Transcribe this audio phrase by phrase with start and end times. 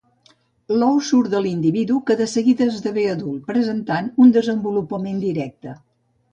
[0.77, 5.79] L'ou surt de l'individu que de seguida esdevé en adult, presentant un desenvolupament directe.